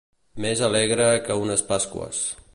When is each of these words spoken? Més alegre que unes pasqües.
Més 0.45 0.63
alegre 0.69 1.07
que 1.29 1.39
unes 1.45 1.65
pasqües. 1.71 2.25